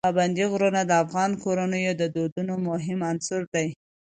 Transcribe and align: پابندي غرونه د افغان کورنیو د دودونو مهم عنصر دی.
پابندي 0.07 0.45
غرونه 0.51 0.81
د 0.85 0.91
افغان 1.03 1.31
کورنیو 1.43 1.93
د 2.01 2.03
دودونو 2.15 2.53
مهم 2.67 2.99
عنصر 3.09 3.41
دی. 3.53 3.67